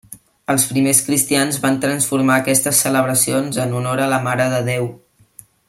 [0.51, 4.89] Els primers cristians van transformar aquestes celebracions en honor a la Mare de Déu.